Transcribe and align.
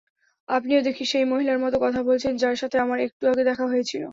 আপনিও 0.49 0.81
দেখি 0.81 1.03
সেই 1.05 1.25
মহিলার 1.25 1.59
মত 1.59 1.73
কথা 1.83 2.01
বলছেন 2.03 2.33
যার 2.37 2.55
সাথে 2.55 2.77
আমার 2.79 2.99
একটু 3.01 3.23
আগে 3.27 3.43
দেখা 3.49 3.65
হয়েছিল? 3.67 4.03